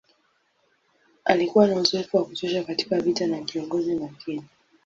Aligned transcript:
Alikuwa 1.25 1.67
na 1.67 1.75
uzoefu 1.75 2.17
wa 2.17 2.25
kutosha 2.25 2.63
katika 2.63 3.01
vita 3.01 3.27
na 3.27 3.41
kiongozi 3.41 3.95
makini. 3.99 4.43